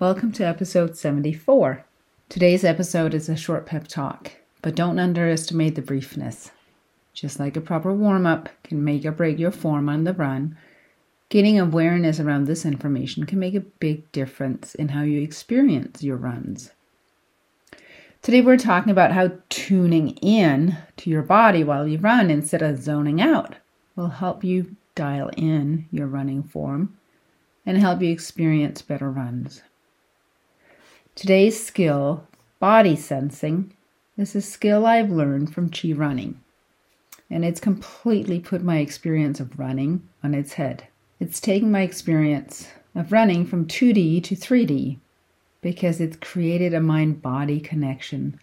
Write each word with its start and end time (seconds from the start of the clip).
welcome 0.00 0.32
to 0.32 0.44
episode 0.44 0.96
74. 0.96 1.84
Today's 2.28 2.64
episode 2.64 3.14
is 3.14 3.28
a 3.28 3.36
short 3.36 3.64
pep 3.64 3.86
talk, 3.86 4.32
but 4.60 4.74
don't 4.74 4.98
underestimate 4.98 5.76
the 5.76 5.82
briefness. 5.82 6.50
Just 7.12 7.38
like 7.38 7.56
a 7.56 7.60
proper 7.60 7.92
warm 7.92 8.26
up 8.26 8.48
can 8.64 8.82
make 8.82 9.04
or 9.04 9.12
break 9.12 9.38
your 9.38 9.52
form 9.52 9.88
on 9.88 10.02
the 10.02 10.12
run, 10.12 10.58
getting 11.28 11.60
awareness 11.60 12.18
around 12.18 12.46
this 12.46 12.66
information 12.66 13.24
can 13.24 13.38
make 13.38 13.54
a 13.54 13.60
big 13.60 14.10
difference 14.10 14.74
in 14.74 14.88
how 14.88 15.02
you 15.02 15.22
experience 15.22 16.02
your 16.02 16.16
runs. 16.16 16.72
Today, 18.20 18.40
we're 18.40 18.56
talking 18.56 18.90
about 18.90 19.12
how 19.12 19.30
tuning 19.48 20.08
in 20.16 20.76
to 20.96 21.08
your 21.08 21.22
body 21.22 21.62
while 21.62 21.86
you 21.86 21.98
run 21.98 22.30
instead 22.30 22.62
of 22.62 22.82
zoning 22.82 23.20
out 23.20 23.54
will 23.94 24.08
help 24.08 24.42
you 24.42 24.74
dial 24.96 25.30
in 25.36 25.86
your 25.92 26.08
running 26.08 26.42
form 26.42 26.98
and 27.64 27.78
help 27.78 28.02
you 28.02 28.10
experience 28.10 28.82
better 28.82 29.08
runs. 29.08 29.62
Today's 31.16 31.64
skill, 31.64 32.26
body 32.58 32.96
sensing, 32.96 33.72
is 34.16 34.34
a 34.34 34.42
skill 34.42 34.84
I've 34.84 35.12
learned 35.12 35.54
from 35.54 35.70
Chi 35.70 35.92
running, 35.92 36.40
and 37.30 37.44
it's 37.44 37.60
completely 37.60 38.40
put 38.40 38.64
my 38.64 38.78
experience 38.78 39.38
of 39.38 39.56
running 39.56 40.08
on 40.24 40.34
its 40.34 40.54
head. 40.54 40.88
It's 41.20 41.40
taken 41.40 41.70
my 41.70 41.82
experience 41.82 42.66
of 42.96 43.12
running 43.12 43.46
from 43.46 43.66
2D 43.66 44.24
to 44.24 44.34
3D 44.34 44.98
because 45.60 46.00
it's 46.00 46.16
created 46.16 46.74
a 46.74 46.80
mind 46.80 47.22
body 47.22 47.60
connection 47.60 48.40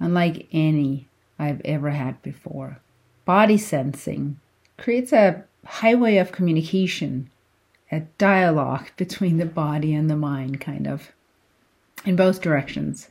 unlike 0.00 0.48
any 0.50 1.06
I've 1.38 1.60
ever 1.62 1.90
had 1.90 2.22
before. 2.22 2.78
Body 3.26 3.58
sensing 3.58 4.40
creates 4.78 5.12
a 5.12 5.44
highway 5.66 6.16
of 6.16 6.32
communication, 6.32 7.28
a 7.92 8.00
dialogue 8.16 8.88
between 8.96 9.36
the 9.36 9.44
body 9.44 9.92
and 9.92 10.08
the 10.08 10.16
mind, 10.16 10.58
kind 10.58 10.86
of, 10.86 11.10
in 12.04 12.16
both 12.16 12.40
directions. 12.40 13.08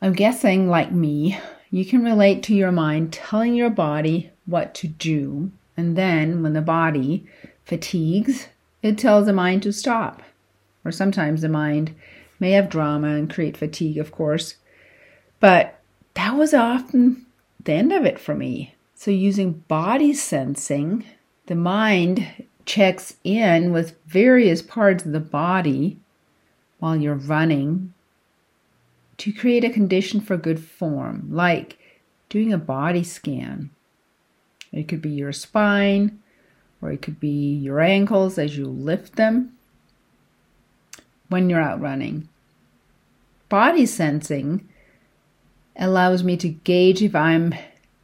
I'm 0.00 0.12
guessing, 0.12 0.68
like 0.68 0.92
me, 0.92 1.38
you 1.70 1.84
can 1.84 2.04
relate 2.04 2.42
to 2.44 2.54
your 2.54 2.72
mind 2.72 3.12
telling 3.12 3.54
your 3.54 3.70
body 3.70 4.30
what 4.46 4.74
to 4.76 4.88
do, 4.88 5.50
and 5.76 5.96
then 5.96 6.42
when 6.42 6.52
the 6.52 6.62
body 6.62 7.26
fatigues, 7.64 8.48
it 8.82 8.96
tells 8.96 9.26
the 9.26 9.32
mind 9.32 9.62
to 9.64 9.72
stop. 9.72 10.22
Or 10.84 10.92
sometimes 10.92 11.42
the 11.42 11.48
mind 11.48 11.94
may 12.38 12.52
have 12.52 12.70
drama 12.70 13.08
and 13.08 13.32
create 13.32 13.56
fatigue, 13.56 13.98
of 13.98 14.12
course, 14.12 14.56
but 15.40 15.80
that 16.14 16.36
was 16.36 16.54
often 16.54 17.26
the 17.62 17.72
end 17.72 17.92
of 17.92 18.04
it 18.04 18.18
for 18.18 18.34
me. 18.34 18.74
So, 18.94 19.10
using 19.10 19.64
body 19.68 20.12
sensing, 20.12 21.04
the 21.46 21.54
mind 21.54 22.26
checks 22.64 23.16
in 23.24 23.72
with 23.72 23.96
various 24.06 24.62
parts 24.62 25.04
of 25.04 25.12
the 25.12 25.20
body 25.20 25.98
while 26.78 26.96
you're 26.96 27.14
running 27.14 27.92
to 29.18 29.32
create 29.32 29.64
a 29.64 29.70
condition 29.70 30.20
for 30.20 30.36
good 30.36 30.62
form, 30.62 31.28
like 31.30 31.78
doing 32.28 32.52
a 32.52 32.58
body 32.58 33.02
scan. 33.02 33.70
It 34.72 34.86
could 34.86 35.02
be 35.02 35.10
your 35.10 35.32
spine, 35.32 36.20
or 36.80 36.92
it 36.92 37.02
could 37.02 37.18
be 37.18 37.54
your 37.54 37.80
ankles 37.80 38.38
as 38.38 38.56
you 38.56 38.66
lift 38.66 39.16
them 39.16 39.54
when 41.28 41.50
you're 41.50 41.60
out 41.60 41.80
running. 41.80 42.28
Body 43.48 43.86
sensing 43.86 44.68
allows 45.76 46.22
me 46.22 46.36
to 46.36 46.48
gauge 46.48 47.02
if 47.02 47.14
I'm 47.14 47.54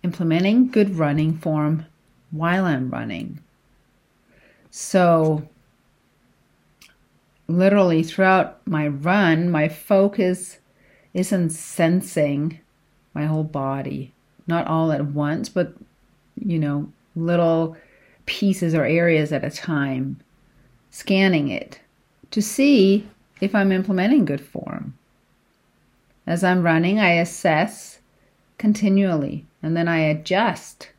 implementing 0.02 0.68
good 0.68 0.96
running 0.96 1.36
form 1.36 1.86
while 2.30 2.64
I'm 2.64 2.90
running. 2.90 3.40
So, 4.70 5.48
literally 7.48 8.02
throughout 8.02 8.66
my 8.66 8.88
run, 8.88 9.50
my 9.50 9.68
focus 9.68 10.58
isn't 11.12 11.50
sensing 11.50 12.58
my 13.14 13.26
whole 13.26 13.44
body, 13.44 14.12
not 14.46 14.66
all 14.66 14.90
at 14.92 15.06
once, 15.06 15.48
but 15.48 15.74
you 16.36 16.58
know, 16.58 16.90
little 17.14 17.76
pieces 18.26 18.74
or 18.74 18.84
areas 18.84 19.32
at 19.32 19.44
a 19.44 19.50
time, 19.50 20.20
scanning 20.90 21.48
it 21.48 21.80
to 22.30 22.42
see 22.42 23.06
if 23.40 23.54
I'm 23.54 23.72
implementing 23.72 24.24
good 24.24 24.40
form. 24.40 24.94
As 26.26 26.42
I'm 26.42 26.62
running, 26.62 26.98
I 26.98 27.12
assess 27.12 27.98
continually 28.58 29.46
and 29.62 29.76
then 29.76 29.88
I 29.88 29.98
adjust 29.98 30.90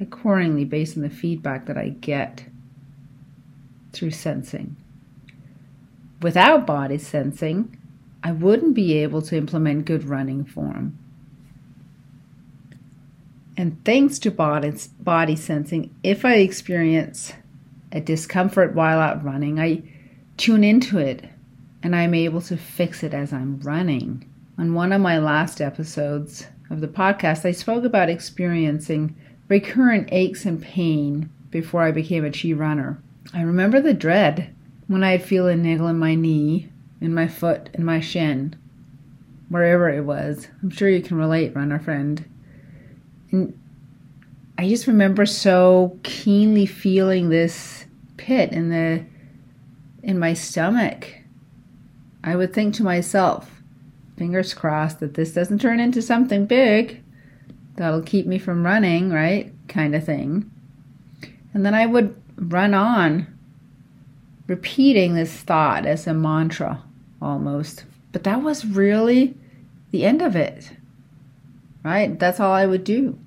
accordingly 0.00 0.64
based 0.64 0.96
on 0.96 1.02
the 1.02 1.10
feedback 1.10 1.66
that 1.66 1.78
I 1.78 1.90
get 1.90 2.44
through 3.92 4.10
sensing. 4.10 4.76
Without 6.24 6.66
body 6.66 6.96
sensing, 6.96 7.76
I 8.22 8.32
wouldn't 8.32 8.72
be 8.74 8.94
able 8.94 9.20
to 9.20 9.36
implement 9.36 9.84
good 9.84 10.08
running 10.08 10.46
form. 10.46 10.96
And 13.58 13.76
thanks 13.84 14.18
to 14.20 14.30
body, 14.30 14.72
body 14.98 15.36
sensing, 15.36 15.94
if 16.02 16.24
I 16.24 16.36
experience 16.36 17.34
a 17.92 18.00
discomfort 18.00 18.74
while 18.74 19.00
out 19.00 19.22
running, 19.22 19.60
I 19.60 19.82
tune 20.38 20.64
into 20.64 20.96
it 20.96 21.26
and 21.82 21.94
I'm 21.94 22.14
able 22.14 22.40
to 22.40 22.56
fix 22.56 23.02
it 23.02 23.12
as 23.12 23.30
I'm 23.30 23.60
running. 23.60 24.26
On 24.56 24.72
one 24.72 24.94
of 24.94 25.02
my 25.02 25.18
last 25.18 25.60
episodes, 25.60 26.46
of 26.70 26.80
the 26.80 26.88
podcast, 26.88 27.44
I 27.44 27.52
spoke 27.52 27.84
about 27.84 28.08
experiencing 28.08 29.14
recurrent 29.48 30.08
aches 30.10 30.46
and 30.46 30.62
pain 30.62 31.28
before 31.50 31.82
I 31.82 31.90
became 31.90 32.24
a 32.24 32.30
chi 32.30 32.52
runner. 32.52 32.98
I 33.34 33.42
remember 33.42 33.78
the 33.82 33.92
dread 33.92 34.54
when 34.86 35.04
I'd 35.04 35.22
feel 35.22 35.46
a 35.48 35.56
niggle 35.56 35.88
in 35.88 35.98
my 35.98 36.14
knee, 36.14 36.70
in 37.00 37.14
my 37.14 37.28
foot, 37.28 37.70
in 37.74 37.84
my 37.84 38.00
shin, 38.00 38.56
wherever 39.48 39.88
it 39.88 40.04
was. 40.04 40.48
I'm 40.62 40.70
sure 40.70 40.88
you 40.88 41.02
can 41.02 41.16
relate, 41.16 41.54
runner 41.54 41.78
friend. 41.78 42.24
And 43.30 43.58
I 44.58 44.68
just 44.68 44.86
remember 44.86 45.26
so 45.26 45.98
keenly 46.02 46.66
feeling 46.66 47.28
this 47.28 47.86
pit 48.16 48.52
in 48.52 48.70
the 48.70 49.04
in 50.02 50.18
my 50.18 50.34
stomach. 50.34 51.14
I 52.22 52.36
would 52.36 52.52
think 52.52 52.74
to 52.74 52.82
myself, 52.82 53.62
fingers 54.16 54.54
crossed 54.54 55.00
that 55.00 55.14
this 55.14 55.32
doesn't 55.32 55.60
turn 55.60 55.80
into 55.80 56.02
something 56.02 56.46
big 56.46 57.02
that'll 57.76 58.02
keep 58.02 58.26
me 58.26 58.38
from 58.38 58.64
running, 58.64 59.10
right? 59.10 59.52
Kind 59.68 59.94
of 59.94 60.04
thing. 60.04 60.50
And 61.52 61.64
then 61.64 61.74
I 61.74 61.86
would 61.86 62.20
run 62.36 62.74
on, 62.74 63.33
repeating 64.46 65.14
this 65.14 65.32
thought 65.32 65.86
as 65.86 66.06
a 66.06 66.14
mantra 66.14 66.82
almost. 67.20 67.84
But 68.12 68.24
that 68.24 68.42
was 68.42 68.64
really 68.64 69.36
the 69.90 70.04
end 70.04 70.22
of 70.22 70.36
it, 70.36 70.70
right? 71.82 72.18
That's 72.18 72.40
all 72.40 72.52
I 72.52 72.66
would 72.66 72.84
do. 72.84 73.18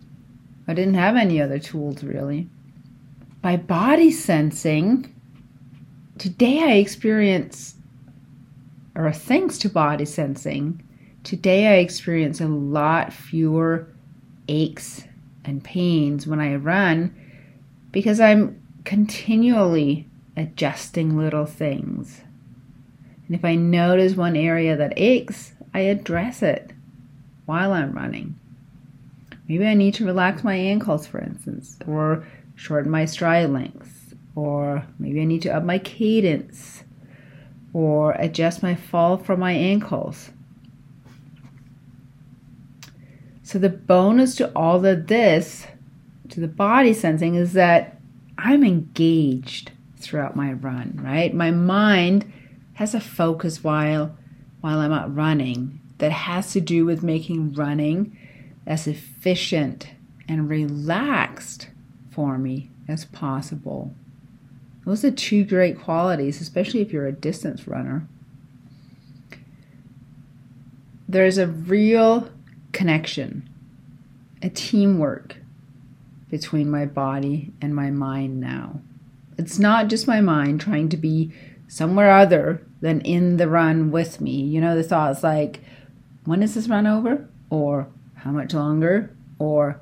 I 0.67 0.73
didn't 0.73 0.95
have 0.95 1.15
any 1.15 1.41
other 1.41 1.59
tools 1.59 2.03
really. 2.03 2.49
By 3.41 3.57
body 3.57 4.11
sensing, 4.11 5.13
today 6.17 6.63
I 6.63 6.71
experience 6.73 7.75
or 8.97 9.11
thanks 9.11 9.59
to 9.59 9.69
body 9.69 10.05
sensing, 10.05 10.81
today 11.23 11.67
I 11.67 11.75
experience 11.75 12.41
a 12.41 12.47
lot 12.47 13.13
fewer 13.13 13.87
aches 14.47 15.03
and 15.45 15.63
pains 15.63 16.25
when 16.25 16.39
I 16.39 16.55
run 16.55 17.15
because 17.91 18.19
I'm 18.19 18.61
continually 18.85 20.06
adjusting 20.37 21.17
little 21.17 21.45
things. 21.45 22.21
And 23.25 23.35
if 23.35 23.43
I 23.43 23.55
notice 23.55 24.15
one 24.15 24.37
area 24.37 24.77
that 24.77 24.93
aches, 24.95 25.53
I 25.73 25.81
address 25.81 26.41
it 26.41 26.71
while 27.45 27.73
I'm 27.73 27.91
running. 27.91 28.39
Maybe 29.49 29.65
I 29.65 29.73
need 29.73 29.95
to 29.95 30.05
relax 30.05 30.43
my 30.43 30.55
ankles, 30.55 31.07
for 31.07 31.19
instance, 31.19 31.77
or 31.87 32.25
shorten 32.55 32.91
my 32.91 33.05
stride 33.05 33.49
length, 33.49 34.13
or 34.35 34.85
maybe 34.99 35.21
I 35.21 35.25
need 35.25 35.41
to 35.43 35.55
up 35.55 35.63
my 35.63 35.79
cadence, 35.79 36.83
or 37.73 38.11
adjust 38.13 38.61
my 38.61 38.75
fall 38.75 39.17
from 39.17 39.39
my 39.39 39.53
ankles. 39.53 40.31
So, 43.43 43.57
the 43.59 43.69
bonus 43.69 44.35
to 44.35 44.51
all 44.53 44.85
of 44.85 45.07
this, 45.07 45.67
to 46.29 46.41
the 46.41 46.49
body 46.49 46.93
sensing, 46.93 47.35
is 47.35 47.53
that 47.53 47.97
I'm 48.37 48.63
engaged 48.63 49.71
throughout 49.97 50.35
my 50.35 50.53
run, 50.53 50.99
right? 51.01 51.33
My 51.33 51.51
mind 51.51 52.31
has 52.73 52.93
a 52.93 52.99
focus 52.99 53.63
while 53.63 54.15
while 54.61 54.79
I'm 54.79 54.91
out 54.91 55.15
running 55.15 55.79
that 55.99 56.11
has 56.11 56.51
to 56.53 56.61
do 56.61 56.85
with 56.85 57.03
making 57.03 57.53
running 57.53 58.17
as 58.65 58.87
efficient 58.87 59.89
and 60.27 60.49
relaxed 60.49 61.69
for 62.11 62.37
me 62.37 62.69
as 62.87 63.05
possible. 63.05 63.93
Those 64.85 65.03
are 65.03 65.11
two 65.11 65.43
great 65.43 65.79
qualities, 65.79 66.41
especially 66.41 66.81
if 66.81 66.91
you're 66.91 67.07
a 67.07 67.11
distance 67.11 67.67
runner. 67.67 68.07
There's 71.07 71.37
a 71.37 71.47
real 71.47 72.29
connection, 72.71 73.49
a 74.41 74.49
teamwork 74.49 75.37
between 76.29 76.69
my 76.69 76.85
body 76.85 77.53
and 77.61 77.73
my 77.75 77.89
mind 77.89 78.39
now. 78.39 78.81
It's 79.37 79.59
not 79.59 79.87
just 79.87 80.07
my 80.07 80.21
mind 80.21 80.61
trying 80.61 80.89
to 80.89 80.97
be 80.97 81.31
somewhere 81.67 82.11
other 82.11 82.65
than 82.81 83.01
in 83.01 83.37
the 83.37 83.47
run 83.47 83.91
with 83.91 84.21
me. 84.21 84.41
You 84.41 84.61
know, 84.61 84.75
the 84.75 84.83
thoughts 84.83 85.23
like, 85.23 85.61
when 86.25 86.43
is 86.43 86.55
this 86.55 86.67
run 86.67 86.87
over? 86.87 87.29
Or 87.49 87.87
how 88.15 88.31
much 88.31 88.53
longer? 88.53 89.15
Or 89.39 89.79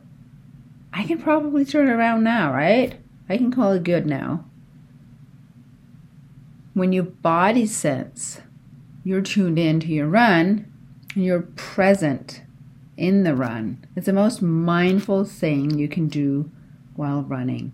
I 0.93 1.03
can 1.03 1.21
probably 1.21 1.65
turn 1.65 1.89
around 1.89 2.23
now, 2.23 2.53
right? 2.53 2.99
I 3.29 3.37
can 3.37 3.51
call 3.51 3.71
it 3.71 3.83
good 3.83 4.05
now. 4.05 4.45
When 6.73 6.91
your 6.91 7.03
body 7.03 7.65
sense 7.65 8.41
you're 9.05 9.21
tuned 9.21 9.59
in 9.59 9.79
to 9.79 9.87
your 9.87 10.07
run 10.07 10.65
and 11.13 11.23
you're 11.23 11.43
present 11.55 12.41
in 12.97 13.23
the 13.23 13.35
run. 13.35 13.85
It's 13.95 14.07
the 14.07 14.13
most 14.13 14.41
mindful 14.41 15.25
thing 15.25 15.77
you 15.77 15.87
can 15.87 16.07
do 16.07 16.51
while 16.95 17.21
running. 17.21 17.71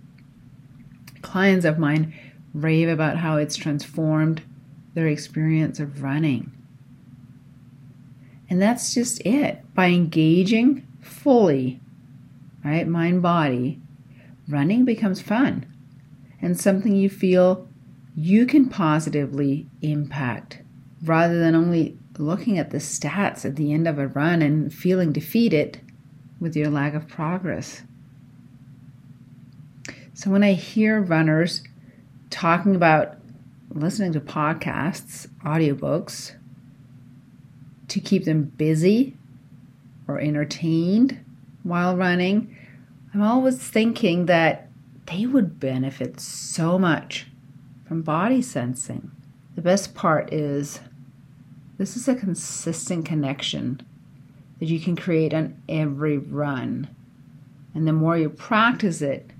Clients 1.21 1.65
of 1.65 1.79
mine 1.79 2.13
rave 2.53 2.89
about 2.89 3.17
how 3.17 3.37
it's 3.37 3.55
transformed 3.55 4.41
their 4.93 5.07
experience 5.07 5.79
of 5.79 6.03
running. 6.03 6.51
And 8.49 8.61
that's 8.61 8.93
just 8.93 9.25
it. 9.25 9.63
By 9.73 9.87
engaging 9.87 10.85
fully, 11.01 11.79
right, 12.65 12.87
mind 12.87 13.21
body, 13.21 13.79
running 14.49 14.83
becomes 14.83 15.21
fun 15.21 15.65
and 16.41 16.59
something 16.59 16.95
you 16.95 17.09
feel 17.09 17.67
you 18.15 18.45
can 18.45 18.67
positively 18.67 19.67
impact 19.81 20.61
rather 21.03 21.39
than 21.39 21.55
only 21.55 21.97
looking 22.17 22.57
at 22.57 22.71
the 22.71 22.77
stats 22.77 23.45
at 23.45 23.55
the 23.55 23.71
end 23.73 23.87
of 23.87 23.97
a 23.97 24.07
run 24.07 24.41
and 24.41 24.73
feeling 24.73 25.11
defeated 25.11 25.79
with 26.39 26.55
your 26.55 26.69
lack 26.69 26.93
of 26.93 27.07
progress. 27.07 27.83
So 30.13 30.29
when 30.29 30.43
I 30.43 30.53
hear 30.53 31.01
runners 31.01 31.63
talking 32.29 32.75
about 32.75 33.17
listening 33.69 34.13
to 34.13 34.19
podcasts, 34.19 35.27
audiobooks, 35.45 36.35
to 37.87 37.99
keep 37.99 38.25
them 38.25 38.43
busy 38.43 39.17
or 40.07 40.19
entertained 40.19 41.23
while 41.63 41.95
running, 41.95 42.55
I'm 43.13 43.21
always 43.21 43.57
thinking 43.57 44.25
that 44.27 44.69
they 45.05 45.25
would 45.25 45.59
benefit 45.59 46.19
so 46.19 46.77
much 46.77 47.27
from 47.87 48.01
body 48.01 48.41
sensing. 48.41 49.11
The 49.55 49.61
best 49.61 49.93
part 49.93 50.33
is 50.33 50.79
this 51.77 51.97
is 51.97 52.07
a 52.07 52.15
consistent 52.15 53.05
connection 53.05 53.81
that 54.59 54.67
you 54.67 54.79
can 54.79 54.95
create 54.95 55.33
on 55.33 55.61
every 55.67 56.17
run. 56.17 56.87
And 57.73 57.87
the 57.87 57.93
more 57.93 58.17
you 58.17 58.29
practice 58.29 59.01
it, 59.01 59.31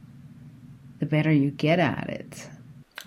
the 1.01 1.05
better 1.07 1.31
you 1.31 1.49
get 1.49 1.79
at 1.79 2.07
it. 2.09 2.47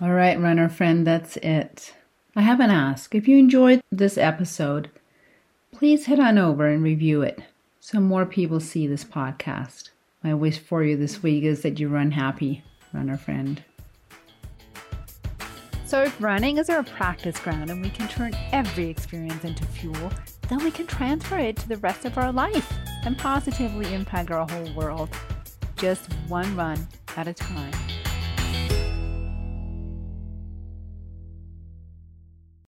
All 0.01 0.11
right, 0.11 0.37
runner 0.37 0.67
friend, 0.67 1.07
that's 1.07 1.37
it. 1.37 1.93
I 2.35 2.41
have 2.41 2.59
an 2.59 2.69
ask. 2.69 3.15
If 3.15 3.25
you 3.25 3.37
enjoyed 3.37 3.81
this 3.89 4.17
episode, 4.17 4.89
please 5.71 6.05
head 6.05 6.19
on 6.19 6.37
over 6.37 6.67
and 6.67 6.83
review 6.83 7.21
it 7.21 7.39
so 7.79 8.01
more 8.01 8.25
people 8.25 8.59
see 8.59 8.85
this 8.85 9.05
podcast. 9.05 9.91
My 10.21 10.33
wish 10.33 10.59
for 10.59 10.83
you 10.83 10.97
this 10.97 11.23
week 11.23 11.45
is 11.45 11.61
that 11.61 11.79
you 11.79 11.87
run 11.87 12.11
happy, 12.11 12.65
runner 12.93 13.15
friend. 13.15 13.63
So, 15.85 16.03
if 16.03 16.21
running 16.21 16.57
is 16.57 16.69
our 16.69 16.83
practice 16.83 17.39
ground 17.39 17.69
and 17.69 17.81
we 17.81 17.91
can 17.91 18.09
turn 18.09 18.33
every 18.51 18.89
experience 18.89 19.45
into 19.45 19.63
fuel, 19.63 20.11
then 20.49 20.61
we 20.65 20.71
can 20.71 20.87
transfer 20.87 21.37
it 21.37 21.55
to 21.57 21.69
the 21.69 21.77
rest 21.77 22.03
of 22.03 22.17
our 22.17 22.33
life 22.33 22.73
and 23.05 23.17
positively 23.17 23.93
impact 23.93 24.31
our 24.31 24.45
whole 24.49 24.73
world, 24.73 25.09
just 25.77 26.11
one 26.27 26.53
run 26.57 26.85
at 27.17 27.27
a 27.27 27.33
time. 27.33 28.04